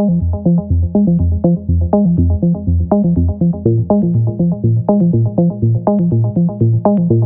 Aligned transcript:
Thank 0.00 0.22
you. 7.10 7.19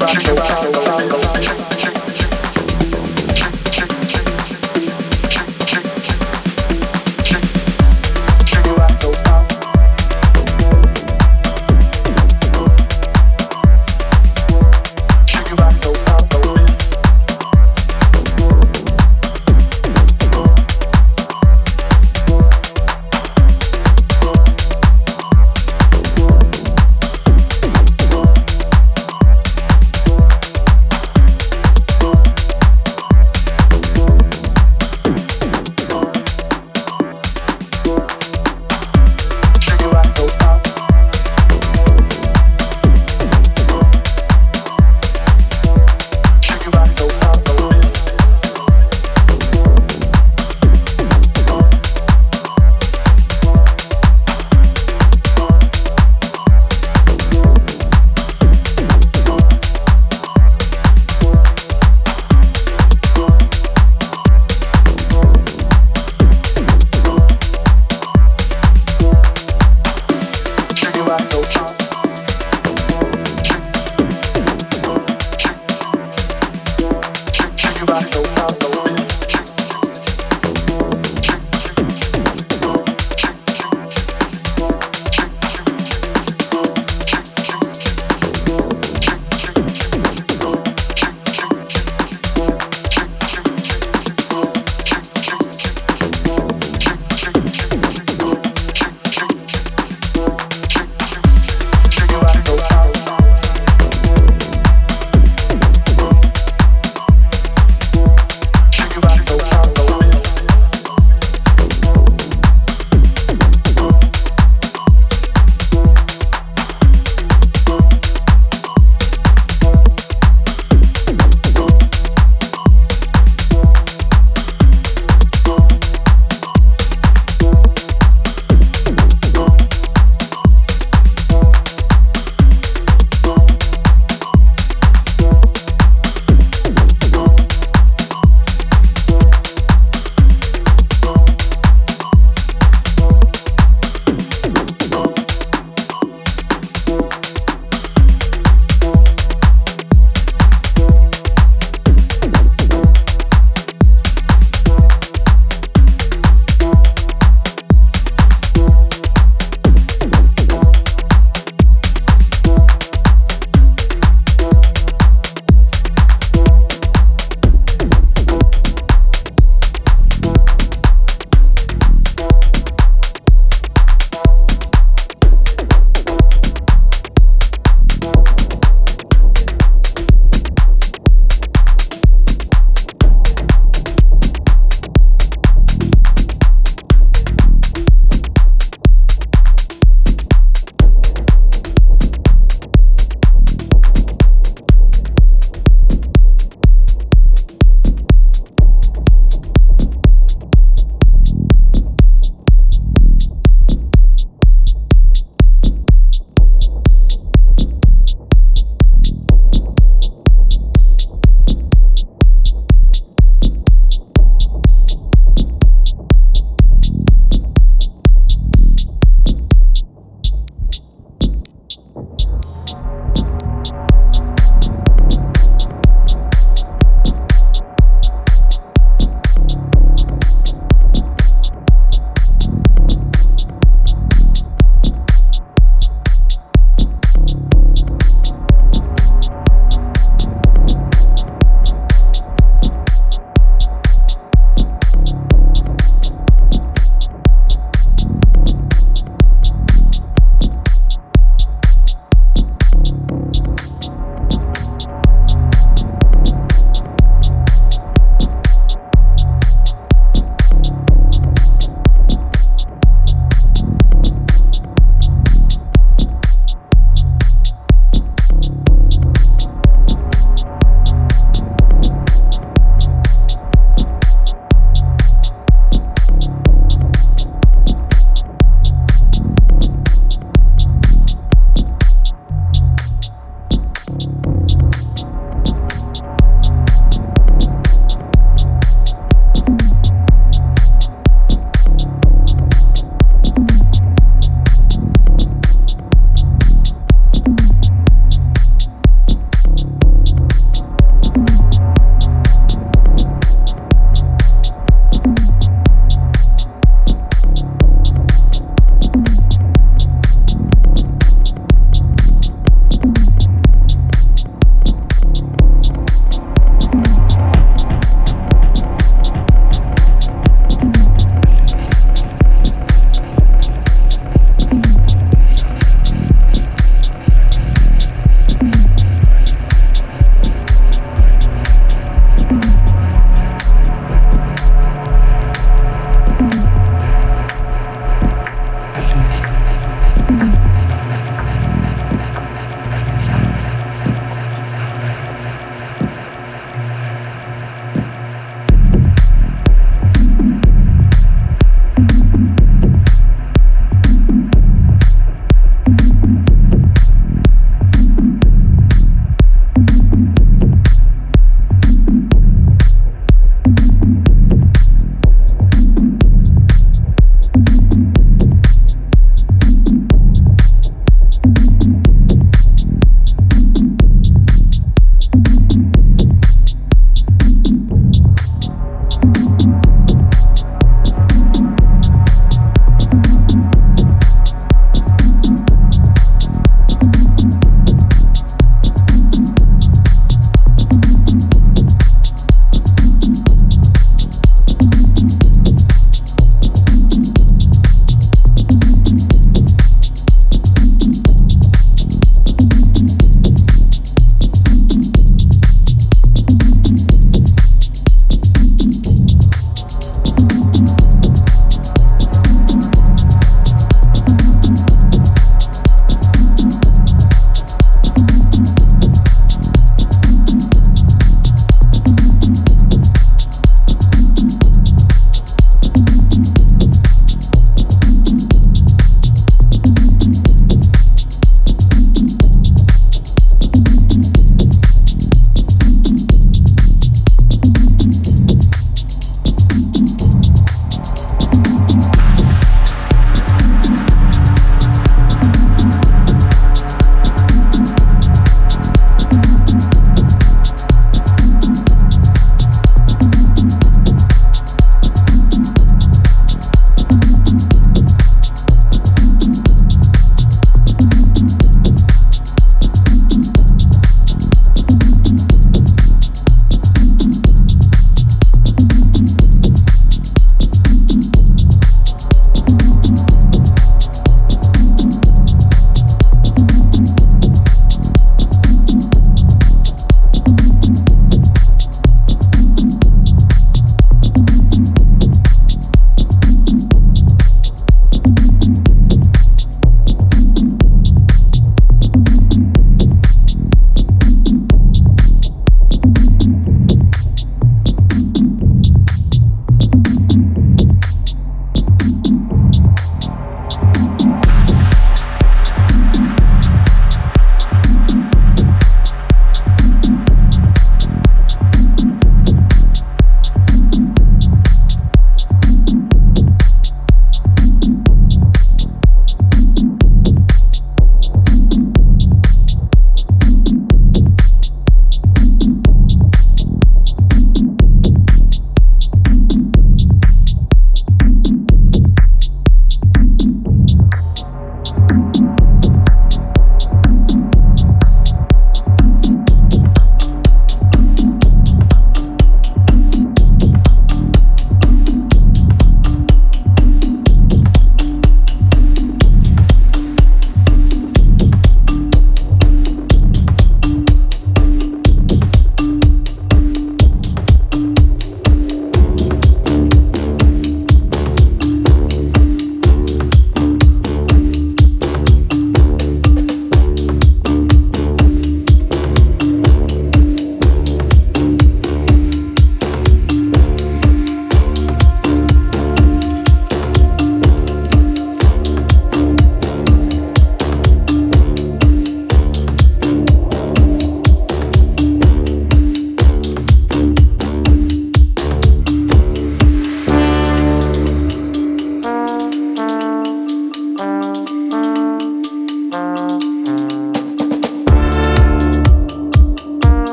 Everybody 0.00 0.28
goes 0.28 0.38
round, 0.38 0.76
round, 0.76 1.12
round. 1.12 1.77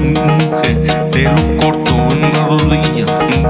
mujer 0.00 1.10
te 1.10 1.22
lo 1.22 1.56
corto 1.56 1.94
en 2.10 2.24
una 2.24 2.46
rodilla, 2.46 3.06
en 3.32 3.42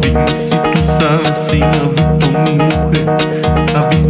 Dime 0.00 0.26
si 0.28 0.56
tú 0.56 0.78
sabes 0.98 1.38
si 1.38 1.62
ha 1.62 1.68
visto 1.68 2.30
mi 2.30 2.56
mujer, 2.58 3.06
ha 3.74 3.88
visto 3.88 4.09